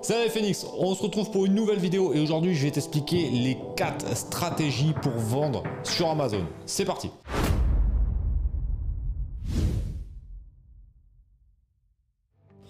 [0.00, 3.58] Salut Phoenix, on se retrouve pour une nouvelle vidéo et aujourd'hui je vais t'expliquer les
[3.76, 6.44] 4 stratégies pour vendre sur Amazon.
[6.66, 7.10] C'est parti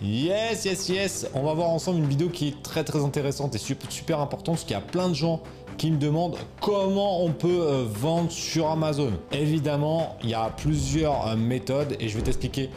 [0.01, 3.59] Yes, yes, yes On va voir ensemble une vidéo qui est très très intéressante et
[3.59, 5.43] super, super importante parce qu'il y a plein de gens
[5.77, 9.13] qui me demandent comment on peut euh, vendre sur Amazon.
[9.33, 12.71] Évidemment, il y a plusieurs euh, méthodes et je vais t'expliquer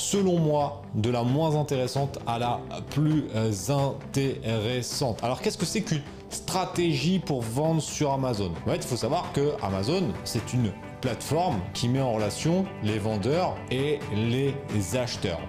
[0.00, 2.60] selon moi, de la moins intéressante à la
[2.90, 5.22] plus euh, intéressante.
[5.22, 8.52] Alors qu'est-ce que c'est qu'une stratégie pour vendre sur Amazon?
[8.66, 12.98] En fait, il faut savoir que Amazon, c'est une plateforme qui met en relation les
[12.98, 14.54] vendeurs et les
[14.96, 15.40] acheteurs.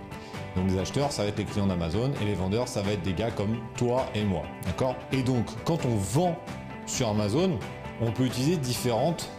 [0.55, 3.03] Donc les acheteurs, ça va être les clients d'Amazon et les vendeurs, ça va être
[3.03, 4.43] des gars comme toi et moi.
[4.65, 4.95] D'accord?
[5.13, 6.35] Et donc, quand on vend
[6.85, 7.57] sur Amazon,
[8.01, 9.29] on peut utiliser différentes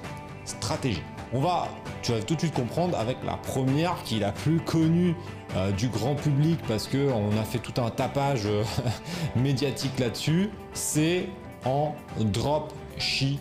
[0.47, 1.03] stratégies.
[1.35, 1.69] On va,
[2.03, 5.15] tu vas tout de suite comprendre avec la première qui est la plus connue
[5.57, 8.65] euh, du grand public parce qu'on a fait tout un tapage euh,
[9.37, 11.29] médiatique là-dessus, c'est
[11.65, 13.39] en dropshipping.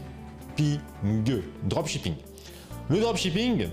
[1.63, 2.13] Dropshipping.
[2.89, 3.67] Le dropshipping,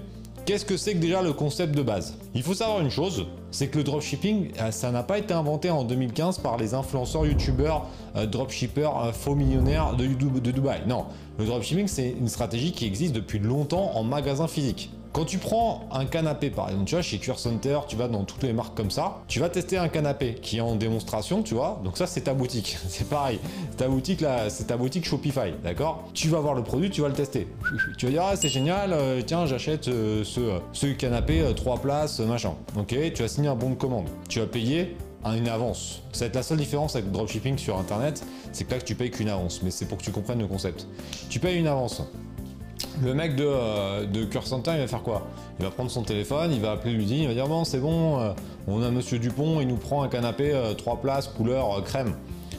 [0.49, 2.17] Qu'est-ce que c'est que déjà le concept de base?
[2.35, 5.69] Il faut savoir une chose, c'est que le dropshipping, euh, ça n'a pas été inventé
[5.69, 7.85] en 2015 par les influenceurs, youtubeurs,
[8.17, 10.81] euh, dropshippers, euh, faux millionnaires de, de Dubaï.
[10.87, 11.05] Non,
[11.39, 14.91] le dropshipping, c'est une stratégie qui existe depuis longtemps en magasin physique.
[15.13, 18.25] Quand tu prends un canapé par exemple, tu vois, chez Cure Center, tu vas dans
[18.25, 21.55] toutes les marques comme ça, tu vas tester un canapé qui est en démonstration, tu
[21.55, 23.41] vois, donc ça c'est ta boutique, c'est pareil,
[23.77, 26.05] ta boutique là, c'est ta boutique Shopify, d'accord?
[26.15, 27.49] Tu vas voir le produit, tu vas le tester.
[27.97, 31.79] Tu vas dire, ah c'est génial, euh, tiens, j'achète euh, ce, euh, ce, canapé 3
[31.79, 32.55] places, machin.
[32.79, 34.07] Ok, tu vas signer un bon de commande.
[34.29, 34.97] Tu vas payer
[35.37, 36.03] une avance.
[36.13, 38.95] Ça va être la seule différence avec le dropshipping sur internet, c'est que là tu
[38.95, 40.87] payes qu'une avance, mais c'est pour que tu comprennes le concept.
[41.29, 42.03] Tu payes une avance.
[43.03, 45.29] Le mec de, euh, de Cure Center, il va faire quoi?
[45.61, 48.19] Il va prendre son téléphone, il va appeler l'usine, il va dire bon c'est bon,
[48.19, 48.33] euh,
[48.67, 52.17] on a Monsieur Dupont, il nous prend un canapé 3 euh, places couleur crème.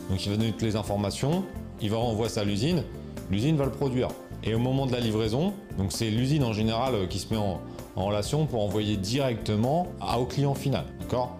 [0.10, 1.44] Donc il va donner toutes les informations,
[1.82, 2.84] il va renvoyer ça à l'usine,
[3.30, 4.08] l'usine va le produire.
[4.44, 7.60] Et au moment de la livraison, donc c'est l'usine en général qui se met en,
[7.98, 9.88] en relation pour envoyer directement
[10.18, 11.38] au client final, d'accord?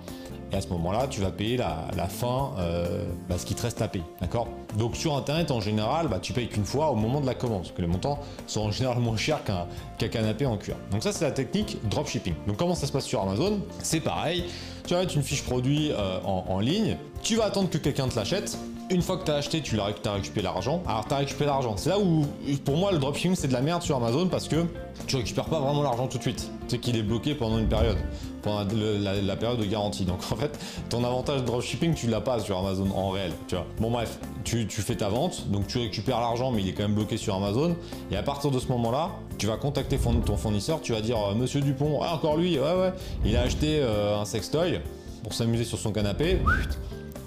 [0.52, 3.82] Et à ce moment-là, tu vas payer la, fin, euh, bah, ce qui te reste
[3.82, 4.06] à payer.
[4.22, 4.48] D'accord?
[4.78, 7.62] Donc sur Internet, en général, bah, tu payes qu'une fois au moment de la commande,
[7.62, 9.68] parce que les montants sont en général moins chers qu'un
[10.08, 10.76] canapé en cuir.
[10.92, 12.34] Donc ça, c'est la technique dropshipping.
[12.48, 13.60] Donc comment ça se passe sur Amazon?
[13.84, 14.46] C'est pareil.
[14.88, 16.98] Tu vas mettre une fiche produit euh, en, ligne.
[17.22, 18.58] Tu vas attendre que quelqu'un te l'achète.
[18.92, 20.82] Une fois que tu as acheté, tu as récupéré l'argent.
[20.88, 21.78] Alors tu récupéré l'argent.
[21.78, 22.26] C'est là où,
[22.66, 24.66] pour moi, le dropshipping, c'est de la merde sur Amazon parce que
[25.06, 26.50] tu récupères pas vraiment l'argent tout de suite.
[26.68, 27.98] Sais qu'il est bloqué pendant une période
[28.42, 30.06] pendant la, période de garantie.
[30.06, 30.58] Donc en fait,
[30.90, 33.32] ton avantage de dropshipping, tu l'as pas sur Amazon en réel.
[33.48, 33.56] Tu.
[33.80, 36.96] Bon bref, tu, fais ta vente, donc tu récupères l'argent, mais il est quand même
[36.96, 37.76] bloqué sur Amazon.
[38.12, 41.36] Et à partir de ce moment-là, tu vas contacter ton fournisseur, tu vas dire euh,
[41.36, 44.82] Monsieur Dupont, encore lui, ouais ouais, il a acheté euh, un sextoy
[45.24, 46.40] pour s'amuser sur son canapé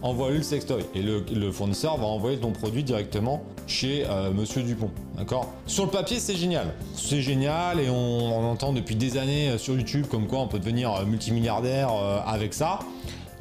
[0.02, 0.84] envoie-lui le sextoy.
[0.94, 4.90] Et le, fournisseur va envoyer ton produit directement chez euh, Monsieur Dupont.
[5.16, 5.52] D'accord?
[5.66, 6.74] Sur le papier, c'est génial.
[6.94, 10.48] C'est génial et on, on, entend depuis des années euh, sur YouTube comme quoi on
[10.48, 11.90] peut devenir euh, multimilliardaire
[12.26, 12.80] avec ça.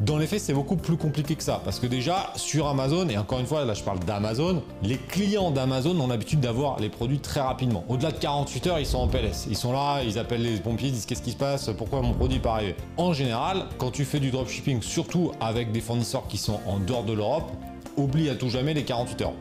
[0.01, 1.61] Dans les faits, c'est beaucoup plus compliqué que ça.
[1.63, 5.51] Parce que déjà, sur Amazon, et encore une fois, là je parle d'Amazon, les clients
[5.51, 7.85] d'Amazon ont l'habitude d'avoir les produits très rapidement.
[7.87, 9.45] Au-delà de 48 heures, ils sont en PLS.
[9.47, 12.13] Ils sont là, ils appellent les pompiers, ils disent qu'est-ce qui se passe, pourquoi mon
[12.13, 12.75] produit n'est pas arrivé?
[12.97, 17.03] En général, quand tu fais du dropshipping, surtout avec des fournisseurs qui sont en dehors
[17.03, 17.51] de l'Europe,
[17.95, 19.33] oublie à tout jamais les 48 heures.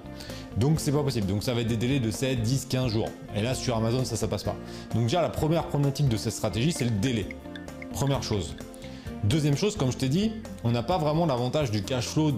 [0.58, 1.26] Donc c'est pas possible.
[1.26, 3.08] Donc ça va être des délais de 7, 10, 15 jours.
[3.34, 4.56] Et là sur Amazon ça ça passe pas.
[4.94, 7.30] Donc déjà la première problématique de cette stratégie c'est le délai.
[7.94, 8.54] Première chose.
[9.24, 10.32] Deuxième chose, comme je t'ai dit,
[10.64, 12.32] on n'a pas vraiment l'avantage du cash flow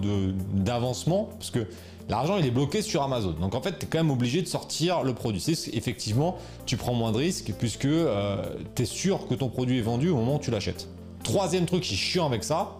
[0.53, 1.65] d'avancement, parce que
[2.09, 3.31] l'argent il est bloqué sur Amazon.
[3.39, 5.39] Donc en fait, tu es quand même obligé de sortir le produit.
[5.39, 6.35] C'est effectivement,
[6.65, 8.43] tu prends moins de risques puisque euh,
[8.75, 10.89] tu es sûr que ton produit est vendu au moment où tu l'achètes.
[11.23, 12.79] Troisième truc qui est chiant avec ça,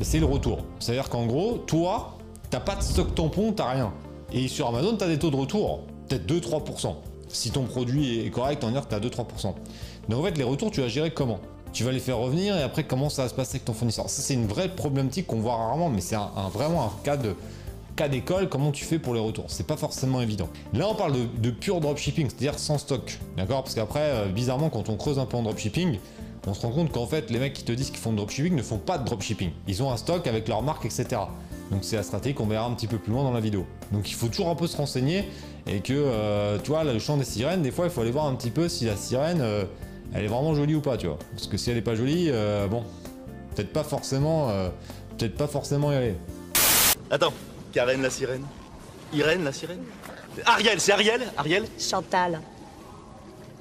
[0.00, 0.64] c'est le retour.
[0.80, 2.16] C'est-à-dire qu'en gros, toi,
[2.48, 3.92] t'as pas de stock tampon, t'as rien.
[4.32, 6.94] Et sur Amazon, tu as des taux de retour, peut-être 2-3%.
[7.28, 9.54] Si ton produit est correct, on va dire que tu as 2-3%.
[10.08, 11.40] Donc en fait, les retours, tu vas gérer comment?
[11.74, 14.08] Tu vas les faire revenir et après comment ça va se passer avec ton fournisseur?
[14.08, 17.34] Ça c'est une vraie problématique qu'on voit rarement, mais c'est un, vraiment un cas de
[17.96, 19.44] cas d'école, comment tu fais pour les retours?
[19.48, 20.48] C'est pas forcément évident.
[20.72, 23.62] Là, on parle de, pur dropshipping, c'est-à-dire sans stock, d'accord?
[23.62, 25.98] Parce qu'après, euh, bizarrement, quand on creuse un peu en dropshipping,
[26.44, 28.56] on se rend compte qu'en fait, les mecs qui te disent qu'ils font de dropshipping
[28.56, 29.50] ne font pas de dropshipping.
[29.68, 31.06] Ils ont un stock avec leur marque, etc.
[31.70, 33.64] Donc c'est la stratégie qu'on verra un petit peu plus loin dans la vidéo.
[33.92, 35.24] Donc il faut toujours un peu se renseigner
[35.68, 38.26] et que, euh, tu vois, le chant des sirènes, des fois, il faut aller voir
[38.26, 39.40] un petit peu si la sirène...
[39.40, 39.64] Euh,
[40.14, 41.18] elle est vraiment jolie ou pas, tu vois.
[41.32, 42.84] Parce que si elle est pas jolie, euh, bon,
[43.54, 44.68] peut-être pas forcément, euh,
[45.18, 46.14] peut-être pas forcément y aller.
[47.10, 47.32] Attends,
[47.72, 48.44] Karen la sirène,
[49.12, 49.82] Irène la sirène,
[50.46, 51.64] Ariel, c'est Ariel, Ariel.
[51.78, 52.40] Chantal.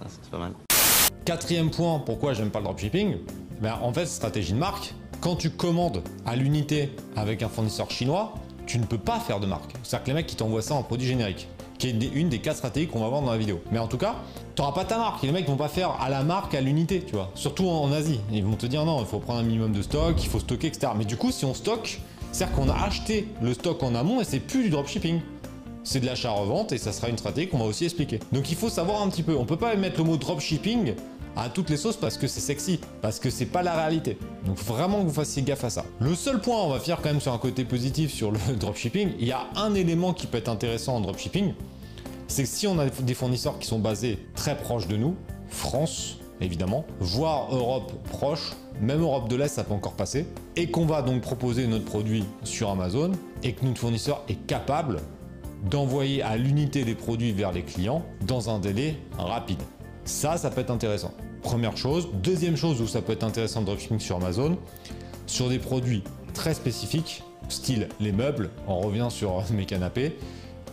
[0.01, 0.53] Ah, c'est pas mal.
[1.25, 3.17] Quatrième point, pourquoi j'aime pas le dropshipping?
[3.61, 8.33] Ben, En fait, stratégie de marque, quand tu commandes à l'unité avec un fournisseur chinois,
[8.65, 9.73] tu ne peux pas faire de marque.
[9.83, 11.47] C'est-à-dire que les mecs qui t'envoient ça en produit générique,
[11.77, 13.61] qui est une des quatre stratégies qu'on va voir dans la vidéo.
[13.71, 14.15] Mais en tout cas,
[14.55, 15.23] tu n'auras pas ta marque.
[15.23, 17.31] Les mecs vont pas faire à la marque, à l'unité, tu vois.
[17.35, 18.19] Surtout en Asie.
[18.31, 20.67] Ils vont te dire non, il faut prendre un minimum de stock, il faut stocker,
[20.67, 20.93] etc.
[20.97, 21.99] Mais du coup, si on stocke,
[22.31, 25.21] c'est-à-dire qu'on a acheté le stock en amont et c'est plus du dropshipping
[25.83, 28.19] c'est de l'achat-revente et ça sera une stratégie qu'on va aussi expliquer.
[28.31, 30.93] Donc il faut savoir un petit peu, on peut pas mettre le mot dropshipping
[31.35, 34.17] à toutes les sauces parce que c'est sexy, parce que c'est pas la réalité.
[34.45, 35.85] Donc vraiment que vous fassiez gaffe à ça.
[35.99, 39.13] Le seul point, on va faire quand même sur un côté positif sur le dropshipping,
[39.19, 41.53] il y a un élément qui peut être intéressant en dropshipping,
[42.27, 45.15] c'est que si on a des fournisseurs qui sont basés très proches de nous,
[45.49, 50.25] France évidemment, voire Europe proche, même Europe de l'Est ça peut encore passer,
[50.55, 53.11] et qu'on va donc proposer notre produit sur Amazon,
[53.43, 54.99] et que notre fournisseur est capable
[55.69, 59.61] d'envoyer à l'unité des produits vers les clients dans un délai rapide.
[60.05, 61.13] Ça, ça peut être intéressant.
[61.41, 62.09] Première chose.
[62.21, 64.57] Deuxième chose où ça peut être intéressant de dropshipping sur Amazon,
[65.27, 66.03] sur des produits
[66.33, 70.17] très spécifiques, style les meubles, on revient sur mes canapés.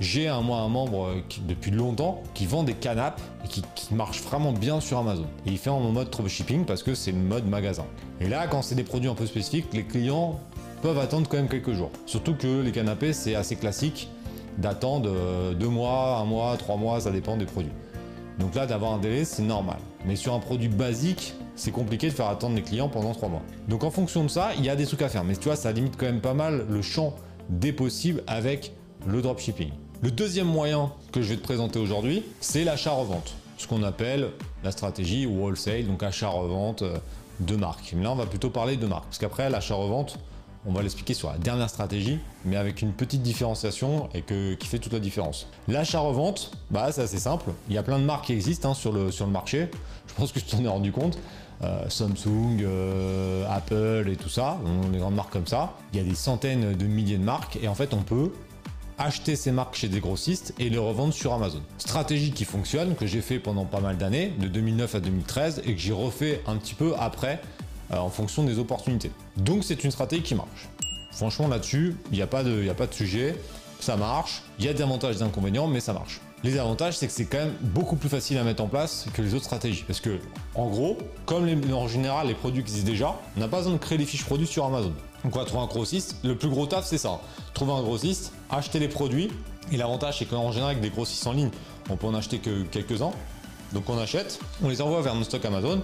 [0.00, 3.94] J'ai un, moi un membre qui, depuis longtemps qui vend des canapes et qui, qui,
[3.94, 5.26] marche vraiment bien sur Amazon.
[5.44, 7.84] Et il fait en mode dropshipping parce que c'est le mode magasin.
[8.18, 10.40] Et là, quand c'est des produits un peu spécifiques, les clients
[10.80, 11.90] peuvent attendre quand même quelques jours.
[12.06, 14.08] Surtout que les canapés, c'est assez classique
[14.56, 17.72] d'attendre euh, deux mois, un mois, trois mois, ça dépend des produits.
[18.38, 19.78] Donc là, d'avoir un délai, c'est normal.
[20.04, 23.42] Mais sur un produit basique, c'est compliqué de faire attendre les clients pendant trois mois.
[23.68, 25.24] Donc en fonction de ça, il y a des trucs à faire.
[25.24, 27.14] Mais tu vois, ça limite quand même pas mal le champ
[27.50, 28.72] des possibles avec
[29.06, 29.70] le dropshipping.
[30.02, 33.34] Le deuxième moyen que je vais te présenter aujourd'hui, c'est l'achat-revente.
[33.58, 34.28] Ce qu'on appelle
[34.64, 36.96] la stratégie wholesale, donc achat-revente euh,
[37.40, 37.92] de marque.
[37.94, 39.04] Mais là, on va plutôt parler de marque.
[39.04, 40.18] Parce qu'après, l'achat-revente,
[40.66, 44.78] on va l'expliquer sur la dernière stratégie, mais avec une petite différenciation et qui fait
[44.78, 45.46] toute la différence.
[45.68, 47.50] L'achat-revente, bah, c'est assez simple.
[47.68, 49.70] Il y a plein de marques qui existent hein, sur, le, sur le marché.
[50.08, 51.18] Je pense que tu t'en es rendu compte.
[51.62, 54.58] Euh, Samsung, euh, Apple et tout ça,
[54.92, 55.74] des grandes marques comme ça.
[55.92, 58.32] Il y a des centaines de milliers de marques et en fait on peut
[58.96, 61.60] acheter ces marques chez des grossistes et les revendre sur Amazon.
[61.78, 65.74] Stratégie qui fonctionne, que j'ai fait pendant pas mal d'années, de 2009 à 2013 et
[65.74, 67.40] que j'ai refait un petit peu après
[67.98, 69.10] en fonction des opportunités.
[69.36, 70.68] Donc c'est une stratégie qui marche.
[71.12, 73.36] Franchement là-dessus, il n'y a, pas de, sujet,
[73.80, 76.20] ça marche, il y a des avantages et des inconvénients, mais ça marche.
[76.42, 79.20] Les avantages, c'est que c'est quand même beaucoup plus facile à mettre en place que
[79.20, 79.84] les autres stratégies.
[79.86, 80.18] Parce que,
[80.54, 80.96] en gros,
[81.26, 84.24] comme en général les produits existent déjà, on n'a pas besoin de créer les fiches
[84.24, 84.94] produits sur Amazon.
[85.22, 86.16] Donc on va trouver un grossiste.
[86.24, 87.20] Le plus gros taf, c'est ça.
[87.52, 89.30] Trouver un grossiste, acheter les produits.
[89.70, 91.50] Et l'avantage, c'est qu'en général, avec des grossistes en ligne,
[91.90, 93.12] on peut en acheter que quelques-uns.
[93.74, 95.82] Donc on achète, on les envoie vers nos stocks Amazon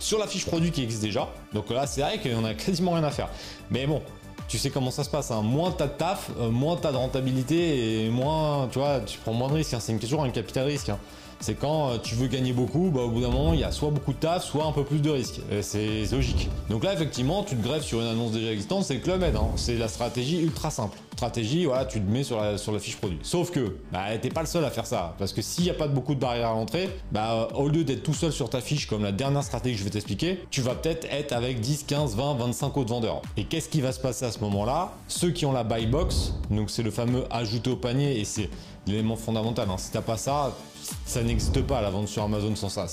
[0.00, 1.28] sur la fiche produit qui existe déjà.
[1.54, 3.28] Donc là, c'est vrai qu'on a quasiment rien à faire.
[3.70, 4.02] Mais bon,
[4.48, 5.30] tu sais comment ça se passe.
[5.30, 5.42] Hein.
[5.42, 9.32] Moins t'as de taf, euh, moins t'as de rentabilité et moins, tu vois, tu prends
[9.32, 9.74] moins de risques.
[9.74, 9.80] Hein.
[9.80, 10.88] C'est toujours un capital risque.
[10.88, 10.98] Hein
[11.40, 13.72] c'est quand euh, tu veux gagner beaucoup, bah, au bout d'un moment, il y a
[13.72, 15.40] soit beaucoup de taf, soit un peu plus de risques.
[15.62, 16.48] C'est logique.
[16.68, 19.34] Donc là, effectivement, tu te grèves sur une annonce déjà existante, c'est le Club Med.
[19.36, 19.48] Hein.
[19.56, 20.98] C'est la stratégie ultra simple.
[21.12, 23.18] Stratégie, voilà, tu te mets sur la, sur la fiche produit.
[23.22, 25.14] Sauf que, bah, t'es pas le seul à faire ça.
[25.18, 28.02] Parce que s'il n'y a pas beaucoup de barrières à l'entrée, bah, au lieu d'être
[28.02, 30.74] tout seul sur ta fiche, comme la dernière stratégie que je vais t'expliquer, tu vas
[30.74, 33.22] peut-être être avec 10, 15, 20, 25 autres vendeurs.
[33.36, 34.92] Et qu'est-ce qui va se passer à ce moment-là?
[35.08, 38.48] Ceux qui ont la buy box, donc c'est le fameux ajouter au panier et c'est
[38.86, 39.68] l'élément fondamental.
[39.70, 39.76] Hein.
[39.78, 40.56] Si t'as pas ça,
[41.04, 42.86] ça n'existe pas la vente sur Amazon sans ça.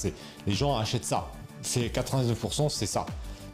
[0.46, 1.30] Les gens achètent ça.
[1.62, 3.06] C'est 99%, c'est ça.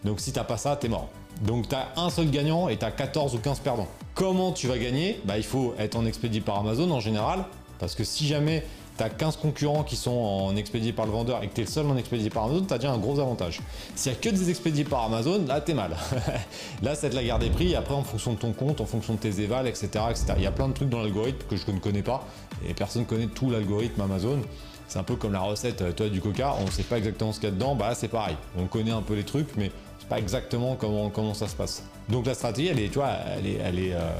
[0.04, 1.10] Donc si t'as pas ça, t'es mort.
[1.42, 3.88] Donc tu as un seul gagnant et tu as 14 ou 15 perdants.
[4.14, 5.20] Comment tu vas gagner?
[5.26, 7.46] Bah il faut être en expédié par Amazon en général.
[7.80, 8.66] Parce que si jamais
[8.98, 11.64] tu as 15 concurrents qui sont en expédié par le vendeur et que tu es
[11.64, 13.62] le seul en expédié par Amazon, tu as déjà un gros avantage.
[13.96, 15.96] S'il n'y a que des expédiés par Amazon, là t'es mal.
[16.84, 19.14] là c'est de la guerre des prix, après en fonction de ton compte, en fonction
[19.14, 19.88] de tes évals, etc.
[20.10, 20.34] etc.
[20.38, 22.28] Il y a plein de trucs dans l'algorithme que je ne connais pas
[22.68, 24.42] et personne ne connaît tout l'algorithme Amazon.
[24.88, 27.32] C'est un peu comme la recette euh, toi, du coca, on ne sait pas exactement
[27.32, 28.36] ce qu'il y a dedans, bah c'est pareil.
[28.58, 31.84] On connaît un peu les trucs, mais c'est pas exactement comment, comment ça se passe.
[32.10, 34.12] Donc la stratégie, elle est, tu vois, elle est, elle est, euh,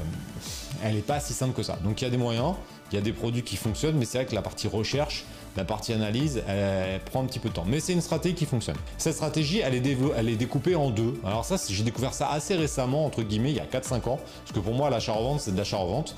[0.82, 1.76] elle est pas si simple que ça.
[1.84, 2.54] Donc il y a des moyens,
[2.94, 5.24] il y a des produits qui fonctionnent, mais c'est vrai que la partie recherche,
[5.56, 7.64] la partie analyse, elle, prend un petit peu de temps.
[7.66, 8.76] Mais c'est une stratégie qui fonctionne.
[8.98, 11.14] Cette stratégie, elle est, découpée en deux.
[11.24, 14.20] Alors ça, j'ai découvert ça assez récemment, entre guillemets, il y a 4-5 ans.
[14.44, 16.14] Parce que pour moi, l'achat-revente, c'est de l'achat-revente.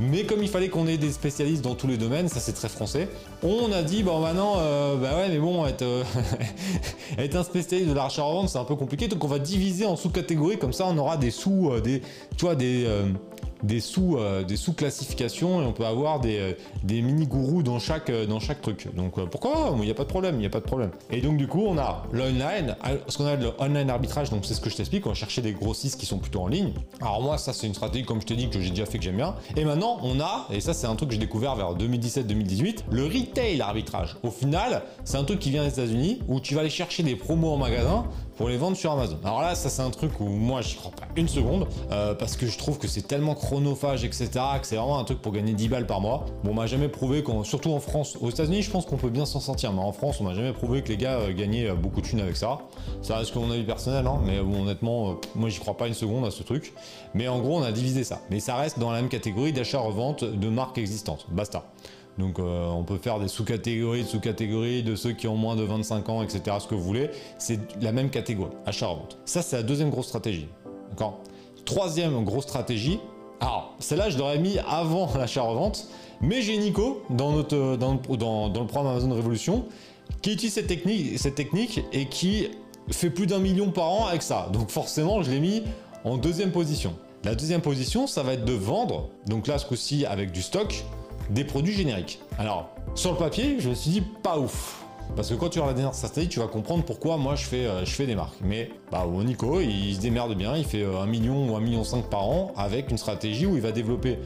[0.00, 2.68] Mais comme il fallait qu'on ait des spécialistes dans tous les domaines, ça c'est très
[2.68, 3.08] français,
[3.42, 6.04] on a dit bon maintenant, euh, bah ouais mais bon, être, euh,
[7.18, 10.72] un spécialiste de l'achat-revente c'est un peu compliqué, donc on va diviser en sous-catégories, comme
[10.72, 12.00] ça on aura des sous, euh, des,
[12.36, 12.86] tu vois, des
[13.62, 16.52] des sous euh, des sous classifications et on peut avoir des, euh,
[16.84, 18.88] des mini gourous dans chaque euh, dans chaque truc.
[18.94, 20.90] Donc pourquoi Il n'y a pas de problème, il n'y a pas de problème.
[21.10, 22.76] Et donc du coup on a l'online,
[23.08, 24.30] ce qu'on a le online arbitrage.
[24.30, 25.06] Donc c'est ce que je t'explique.
[25.06, 26.72] On va chercher des grossistes qui sont plutôt en ligne.
[27.00, 29.04] Alors moi ça c'est une stratégie comme je t'ai dit que j'ai déjà fait que
[29.04, 29.34] j'aime bien.
[29.56, 33.04] Et maintenant on a et ça c'est un truc que j'ai découvert vers 2017-2018 le
[33.04, 34.16] retail arbitrage.
[34.22, 37.16] Au final c'est un truc qui vient des États-Unis où tu vas aller chercher des
[37.16, 38.04] promos en magasin
[38.38, 39.18] pour les vendre sur Amazon.
[39.24, 42.36] Alors là, ça c'est un truc où moi je crois pas une seconde euh, parce
[42.36, 44.30] que je trouve que c'est tellement chronophage, etc.
[44.60, 46.24] que c'est vraiment un truc pour gagner 10 balles par mois.
[46.44, 49.10] Bon, on m'a jamais prouvé qu'on, surtout en France, aux États-Unis, je pense qu'on peut
[49.10, 51.68] bien s'en sortir, mais en France, on m'a jamais prouvé que les gars euh, gagnaient
[51.68, 52.60] euh, beaucoup de thunes avec ça.
[53.02, 56.24] Ça reste que mon avis personnel, hein, mais honnêtement, moi j'y crois pas une seconde
[56.24, 56.72] à ce truc.
[57.14, 58.20] Mais en gros, on a divisé ça.
[58.30, 61.26] Mais ça reste dans la même catégorie d'achat-revente de marques existantes.
[61.30, 61.64] Basta.
[62.18, 66.22] Donc on peut faire des sous-catégories, sous-catégories de ceux qui ont moins de 25 ans,
[66.22, 66.56] etc.
[66.60, 67.10] Ce que vous voulez.
[67.38, 69.18] C'est la même catégorie, achat-revente.
[69.24, 70.48] Ça, c'est la deuxième grosse stratégie.
[71.64, 72.98] Troisième grosse stratégie.
[73.40, 75.88] Alors, celle-là, je l'aurais mis avant l'achat-revente.
[76.20, 79.66] Mais j'ai Nico dans, notre, dans, le programme Amazon Révolution
[80.22, 82.48] qui utilise cette technique, cette technique et qui
[82.90, 84.48] fait plus d'un million par an avec ça.
[84.52, 85.62] Donc forcément, je l'ai mis
[86.04, 86.94] en deuxième position.
[87.24, 90.84] La deuxième position, ça va être de vendre, donc là ce coup-ci avec du stock,
[91.30, 92.20] des produits génériques.
[92.38, 94.84] Alors, sur le papier, je me suis dit pas ouf.
[95.16, 97.66] Parce que quand tu auras la dernière stratégie, tu vas comprendre pourquoi moi je fais,
[97.66, 98.36] euh, je fais des marques.
[98.42, 101.82] Mais bah, Nico, il se démerde bien, il fait 1 euh, million ou 1 million
[101.82, 104.18] 5 par an avec une stratégie où il va développer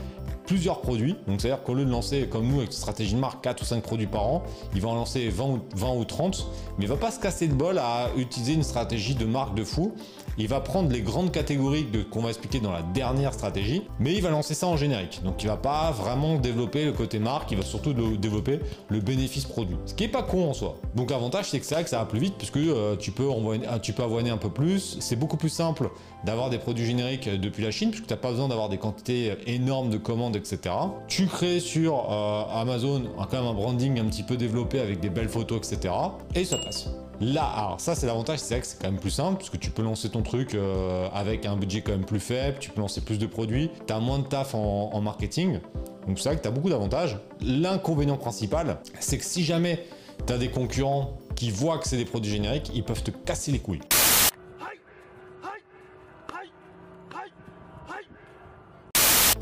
[0.46, 1.16] plusieurs produits.
[1.26, 3.64] Donc c'est-à-dire qu'au lieu de lancer comme nous avec une stratégie de marque 4 ou
[3.64, 4.42] 5 produits par an,
[4.74, 6.46] il va en lancer 20 ou, 20 ou 30,
[6.78, 9.64] mais il va pas se casser de bol à utiliser une stratégie de marque de
[9.64, 9.94] fou.
[10.38, 14.22] Il va prendre les grandes catégories qu'on va expliquer dans la dernière stratégie, mais il
[14.22, 15.20] va lancer ça en générique.
[15.24, 19.44] Donc il va pas vraiment développer le côté marque, il va surtout développer le bénéfice
[19.44, 19.76] produit.
[19.86, 20.76] Ce qui est pas con en soi.
[20.94, 23.62] Donc l'avantage c'est que vrai que ça va plus vite puisque euh, tu peux envoyer,
[23.82, 24.98] tu peux avoiner un peu plus.
[25.00, 25.90] C'est beaucoup plus simple
[26.24, 29.34] d'avoir des produits génériques depuis la Chine puisque tu n'as pas besoin d'avoir des quantités
[29.46, 30.74] énormes de commandes, etc.
[31.08, 35.08] Tu crées sur euh, Amazon quand même un branding un petit peu développé avec des
[35.08, 35.94] belles photos, etc.
[36.34, 36.88] Et ça passe.
[37.20, 39.70] Là, alors ça c'est l'avantage, c'est que c'est quand même plus simple, parce que tu
[39.70, 43.00] peux lancer ton truc euh, avec un budget quand même plus faible, tu peux lancer
[43.00, 45.60] plus de produits, tu as moins de taf en, marketing,
[46.06, 47.18] donc c'est vrai que tu as beaucoup d'avantages.
[47.40, 49.84] L'inconvénient principal, c'est que si jamais
[50.26, 53.52] tu as des concurrents qui voient que c'est des produits génériques, ils peuvent te casser
[53.52, 53.80] les couilles.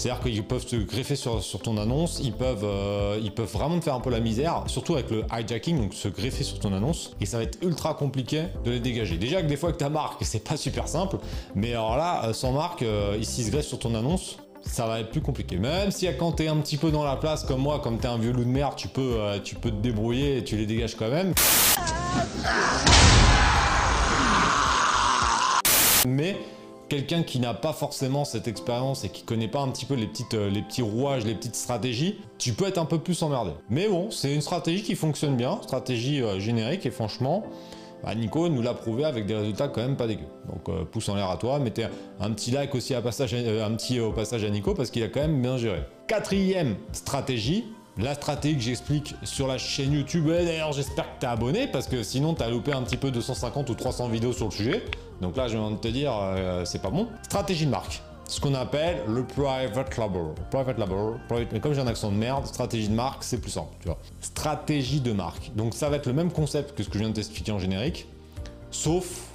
[0.01, 3.85] C'est-à-dire qu'ils peuvent se greffer sur, ton annonce, ils peuvent, euh, ils peuvent vraiment te
[3.85, 7.15] faire un peu la misère, surtout avec le hijacking, donc se greffer sur ton annonce,
[7.21, 9.19] et ça va être ultra compliqué de les dégager.
[9.19, 11.19] Déjà que des fois avec ta marque, c'est pas super simple,
[11.55, 15.01] mais alors là, euh, sans marque, euh, ici se greffe sur ton annonce, ça va
[15.01, 15.59] être plus compliqué.
[15.59, 18.17] Même si quand t'es un petit peu dans la place comme moi, comme t'es un
[18.17, 21.11] vieux loup de merde, tu peux, tu peux te débrouiller et tu les dégages quand
[21.11, 21.35] même.
[26.09, 26.39] Mais
[26.91, 30.51] quelqu'un qui n'a pas forcément cette expérience et qui connaît pas un petit peu euh,
[30.51, 33.53] les petits rouages, les petites stratégies, tu peux être un peu plus emmerdé.
[33.71, 37.45] Mais bon, c'est une stratégie qui fonctionne bien, stratégie euh, générique et franchement,
[38.03, 40.27] bah, Nico nous l'a prouvé avec des résultats quand même pas dégueux.
[40.53, 41.87] Donc euh, pouce en l'air à toi, mettez
[42.19, 45.21] un petit like aussi passage, un petit au passage à Nico parce qu'il a quand
[45.21, 45.83] même bien géré.
[46.09, 47.67] Quatrième stratégie,
[48.03, 50.27] la stratégie que j'explique sur la chaîne YouTube.
[50.29, 53.11] D'ailleurs, j'espère que tu es abonné parce que sinon, tu as loupé un petit peu
[53.11, 54.85] 250 ou 300 vidéos sur le sujet.
[55.21, 57.09] Donc là, je viens de te dire, euh, c'est pas bon.
[57.23, 58.03] Stratégie de marque.
[58.27, 60.35] Ce qu'on appelle le private label.
[60.51, 63.75] Private label, mais comme j'ai un accent de merde, stratégie de marque, c'est plus simple,
[63.81, 63.99] tu vois.
[64.21, 65.51] Stratégie de marque.
[65.57, 67.59] Donc ça va être le même concept que ce que je viens de t'expliquer en
[67.59, 68.07] générique,
[68.71, 69.31] sauf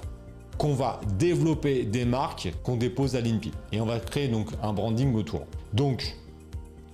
[0.56, 3.52] qu'on va développer des marques qu'on dépose à l'INPI.
[3.72, 5.42] Et on va créer donc un branding autour.
[5.74, 6.16] Donc,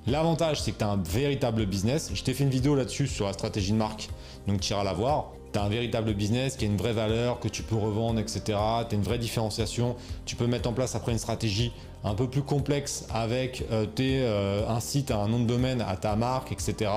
[0.06, 2.10] L'avantage, c'est que tu as un véritable business.
[2.12, 4.08] Je t'ai fait une vidéo là-dessus sur la stratégie de marque,
[4.48, 5.30] donc tu iras la voir.
[5.52, 8.40] Tu as un véritable business qui a une vraie valeur, que tu peux revendre, etc.
[8.46, 9.94] Tu as une vraie différenciation.
[10.24, 11.72] Tu peux mettre en place après une stratégie
[12.04, 16.16] un peu plus complexe avec euh, euh, un site, un nom de domaine à ta
[16.16, 16.90] marque, etc.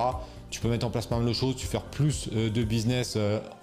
[0.49, 3.17] Tu peux mettre en place pas mal de choses, tu faire plus euh, de business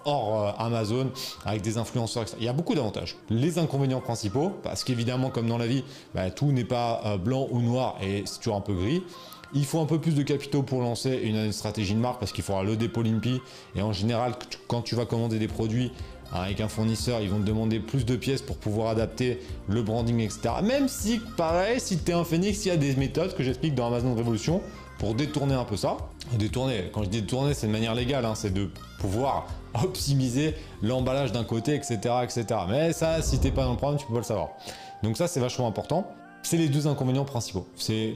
[0.05, 1.11] hors Amazon
[1.45, 2.37] avec des influenceurs, etc.
[2.41, 3.17] Il y a beaucoup d'avantages.
[3.31, 5.85] Les inconvénients principaux, parce qu'évidemment, comme dans la vie,
[6.15, 9.03] bah, tout n'est pas blanc ou noir et c'est toujours un peu gris.
[9.55, 12.43] Il faut un peu plus de capitaux pour lancer une stratégie de marque parce qu'il
[12.43, 13.41] faudra le dépôt Limpi.
[13.77, 14.33] Et en général,
[14.67, 15.93] quand tu vas commander des produits
[16.33, 20.21] avec un fournisseur, ils vont te demander plus de pièces pour pouvoir adapter le branding,
[20.21, 20.55] etc.
[20.63, 23.75] Même si, pareil, si tu es un phénix, il y a des méthodes que j'explique
[23.75, 24.63] dans Amazon Révolution
[24.99, 25.97] pour détourner un peu ça.
[26.33, 29.47] Détourner, quand je dis détourner, c'est de manière légale, hein, c'est de pouvoir
[29.83, 32.45] optimiser l'emballage d'un côté, etc., etc.
[32.69, 34.51] Mais ça, si t'es pas dans le programme, tu peux pas le savoir.
[35.03, 36.07] Donc ça, c'est vachement important.
[36.45, 37.67] C'est les deux inconvénients principaux.
[37.77, 38.15] C'est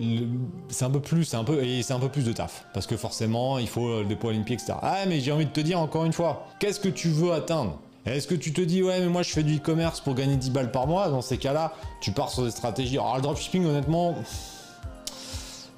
[0.81, 2.97] un peu plus, c'est un peu et c'est un peu plus de taf parce que
[2.97, 4.79] forcément il faut le dépôt olympique, etc.
[4.83, 7.79] Ah mais j'ai envie de te dire encore une fois, qu'est-ce que tu veux atteindre?
[8.07, 10.51] Est-ce que tu te dis, ouais, mais moi je fais du e-commerce pour gagner 10
[10.51, 11.09] balles par mois?
[11.09, 12.99] Dans ces cas-là, tu pars sur des stratégies.
[12.99, 14.15] Alors, le dropshipping, honnêtement,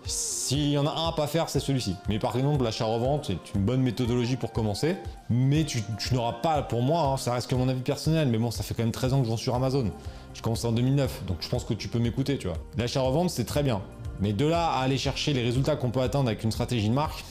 [0.09, 1.95] s'il y en a un à pas faire, c'est celui-ci.
[2.09, 4.97] Mais par exemple, l'achat-revente, c'est une bonne méthodologie pour commencer.
[5.29, 8.51] Mais tu, n'auras pas, pour moi, hein, ça reste que mon avis personnel, mais bon,
[8.51, 9.91] ça fait quand même 13 ans que je vends sur Amazon.
[10.35, 12.57] Je commence en 2009, donc je pense que tu peux m'écouter, tu vois.
[12.79, 13.83] L'achat-revente, c'est très bien.
[14.21, 16.95] Mais de là à aller chercher les résultats qu'on peut atteindre avec une stratégie de
[16.95, 17.25] marque,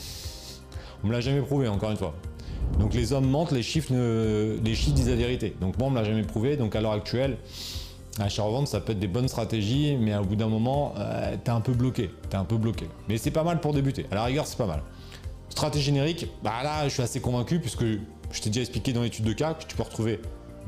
[1.03, 2.13] on me l'a jamais prouvé, encore une fois.
[2.79, 5.55] Donc les hommes mentent, les chiffres, les chiffres disent la vérité.
[5.59, 6.57] Donc moi, on me l'a jamais prouvé.
[6.57, 7.37] Donc à l'heure actuelle,
[8.19, 11.61] Achat-revente, ça peut être des bonnes stratégies, mais au bout d'un moment, euh, t'es un
[11.61, 12.09] peu bloqué.
[12.29, 12.87] T'es un peu bloqué.
[13.07, 14.05] Mais c'est pas mal pour débuter.
[14.11, 14.81] À la rigueur, c'est pas mal.
[15.49, 19.25] Stratégie générique, bah là, je suis assez convaincu puisque je t'ai déjà expliqué dans l'étude
[19.25, 20.19] de cas que tu peux retrouver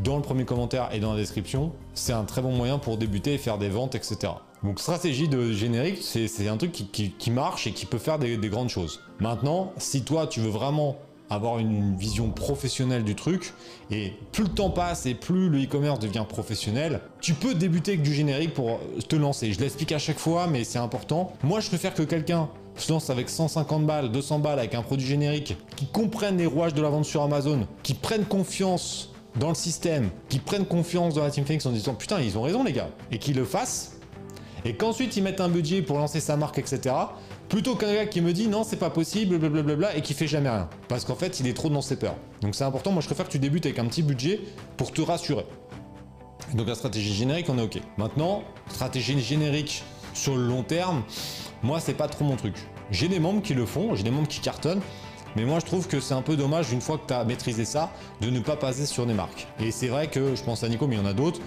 [0.04, 1.74] dans le premier commentaire et dans la description.
[1.94, 4.34] C'est un très bon moyen pour débuter et faire des ventes, etc.
[4.64, 8.70] Donc stratégie de générique, c'est un truc qui, marche et qui peut faire des grandes
[8.70, 9.02] choses.
[9.20, 10.98] Maintenant, si toi, tu veux vraiment
[11.30, 13.54] avoir une vision professionnelle du truc.
[13.92, 18.04] Et plus le temps passe et plus le e-commerce devient professionnel, tu peux débuter avec
[18.04, 19.52] du générique pour te lancer.
[19.54, 21.34] Je l'explique à chaque fois, mais c'est important.
[21.44, 25.08] Moi, je préfère que quelqu'un se lance avec 150 balles, 200 balles avec un produit
[25.08, 29.56] générique, qui comprenne les rouages de la vente sur Amazon, qui prenne confiance dans le
[29.56, 32.74] système, qui prenne confiance dans la Team Phoenix en disant putain, ils ont raison les
[32.74, 34.00] gars, et qui le fasse,
[34.66, 36.96] et qu'ensuite ils mettent un budget pour lancer sa marque, etc.
[37.50, 40.50] Plutôt qu'un gars qui me dit non, c'est pas possible, blablabla, et qui fait jamais
[40.50, 40.70] rien.
[40.88, 42.16] Parce qu'en fait, il est trop dans ses peurs.
[42.42, 44.42] Donc c'est important, moi je préfère que tu débutes avec un petit budget
[44.78, 45.46] pour te rassurer.
[46.54, 47.82] Donc la stratégie générique, on est ok.
[47.98, 51.02] Maintenant, stratégie générique sur le long terme,
[51.64, 52.54] moi c'est pas trop mon truc.
[52.92, 54.82] J'ai des membres qui le font, j'ai des membres qui cartonnent,
[55.36, 57.66] mais moi je trouve que c'est un peu dommage une fois que tu as maîtrisé
[57.66, 57.92] ça
[58.22, 59.48] de ne pas passer sur des marques.
[59.60, 61.40] Et c'est vrai que je pense à Nico, mais il y en a d'autres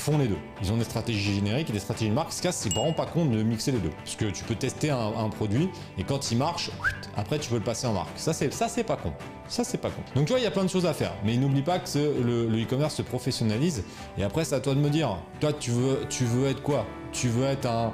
[0.00, 0.38] font les deux.
[0.62, 2.32] Ils ont des stratégies génériques et des stratégies de marque.
[2.32, 3.90] Ce cas, c'est vraiment pas con de mixer les deux.
[3.90, 5.68] Parce que tu peux tester un, produit
[5.98, 6.70] et quand il marche,
[7.16, 8.10] après tu peux le passer en marque.
[8.16, 9.12] Ça, c'est ça c'est pas con.
[9.48, 10.02] Ça, c'est pas con.
[10.14, 11.12] Donc tu vois, il y a plein de choses à faire.
[11.24, 13.84] Mais n'oublie pas que le e-commerce se professionnalise.
[14.18, 15.16] Et après, c'est à toi de me dire.
[15.40, 16.86] Toi, tu veux, tu veux être quoi?
[17.12, 17.92] Tu veux être un,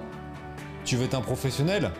[0.84, 1.92] tu veux être un professionnel?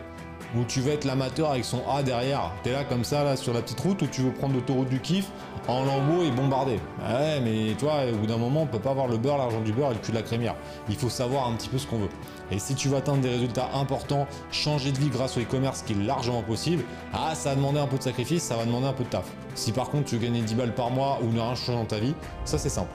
[0.55, 3.53] Ou tu veux être l'amateur avec son A derrière T'es là comme ça, là, sur
[3.53, 5.27] la petite route, ou tu veux prendre l'autoroute du kiff
[5.67, 9.07] en lambeau et bombarder Ouais, mais toi, au bout d'un moment, on peut pas avoir
[9.07, 10.55] le beurre, l'argent du beurre et le cul de la crémière.
[10.89, 12.09] Il faut savoir un petit peu ce qu'on veut.
[12.51, 15.93] Et si tu veux atteindre des résultats importants, changer de vie grâce au e-commerce, qui
[15.93, 18.93] est largement possible, ah, ça va demander un peu de sacrifice, ça va demander un
[18.93, 19.25] peu de taf.
[19.59, 21.99] Si par contre tu gagner 10 balles par mois ou ne rien changer dans ta
[21.99, 22.13] vie,
[22.45, 22.93] ça c'est simple.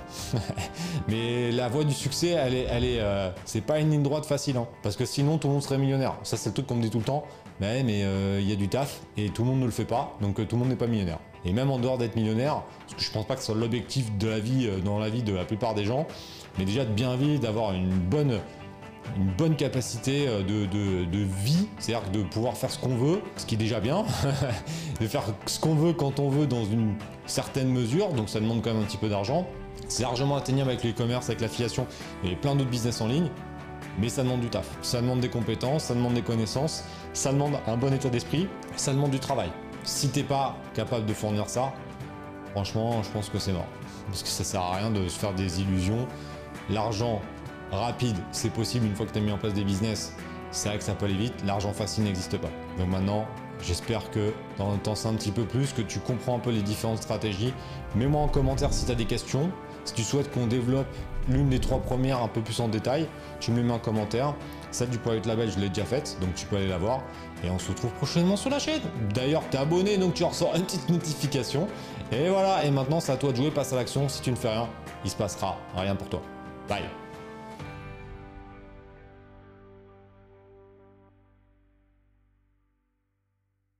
[1.08, 4.24] mais la voie du succès, elle est, elle est, euh, c'est pas une ligne droite
[4.24, 4.66] facile, hein.
[4.82, 6.14] parce que sinon tout le monde serait millionnaire.
[6.22, 7.24] Ça c'est le truc qu'on me dit tout le temps.
[7.60, 9.84] Mais mais euh, il y a du taf et tout le monde ne le fait
[9.84, 11.18] pas, donc euh, tout le monde n'est pas millionnaire.
[11.44, 14.16] Et même en dehors d'être millionnaire, parce que je pense pas que ce soit l'objectif
[14.16, 16.06] de la vie dans la vie de la plupart des gens,
[16.58, 18.40] mais déjà de bien vivre, d'avoir une bonne
[19.16, 23.54] une bonne capacité euh, de, vie, c'est-à-dire de pouvoir faire ce qu'on veut, ce qui
[23.54, 24.04] est déjà bien,
[25.00, 26.94] de faire ce qu'on veut quand on veut dans une
[27.26, 29.46] certaine mesure, donc ça demande quand même un petit peu d'argent.
[29.88, 31.86] C'est largement atteignable avec l'e-commerce, avec l'affiliation
[32.24, 33.28] et plein d'autres business en ligne,
[33.98, 37.54] mais ça demande du taf, ça demande des compétences, ça demande des connaissances, ça demande
[37.66, 39.50] un bon état d'esprit, ça demande du travail.
[39.84, 41.72] Si t'es pas capable de fournir ça,
[42.52, 43.66] franchement, je pense que c'est mort.
[44.06, 46.06] Parce que ça sert à rien de se faire des illusions.
[46.70, 47.20] L'argent,
[47.74, 50.14] rapide, c'est possible une fois que tu as mis en place des business.
[50.50, 51.34] C'est vrai que ça peut aller vite.
[51.44, 52.50] L'argent facile n'existe pas.
[52.78, 53.26] Donc maintenant,
[53.62, 57.02] j'espère que t'en sais un petit peu plus, que tu comprends un peu les différentes
[57.02, 57.52] stratégies.
[57.96, 59.50] Mets-moi en commentaire si tu as des questions.
[59.84, 60.86] Si tu souhaites qu'on développe
[61.28, 63.06] l'une des trois premières un peu plus en détail,
[63.40, 64.34] tu me mets en commentaire.
[64.70, 67.02] Celle du Private Label, je l'ai déjà faite, donc tu peux aller la voir.
[67.44, 68.80] Et on se retrouve prochainement sur la chaîne.
[69.14, 71.68] D'ailleurs, tu es abonné, donc tu ressors une petite notification.
[72.12, 74.08] Et voilà, et maintenant c'est à toi de jouer, passe à l'action.
[74.08, 74.68] Si tu ne fais rien,
[75.04, 76.22] il se passera rien pour toi.
[76.68, 77.03] Bye